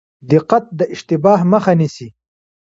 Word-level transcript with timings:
دقت 0.31 0.63
د 0.79 0.81
اشتباه 0.93 1.39
مخه 1.51 1.73
نیسي 1.79 2.07